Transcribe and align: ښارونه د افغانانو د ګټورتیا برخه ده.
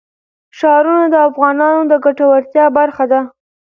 ښارونه 0.57 1.05
د 1.13 1.15
افغانانو 1.29 1.81
د 1.91 1.93
ګټورتیا 2.05 2.65
برخه 2.77 3.03
ده. 3.11 3.19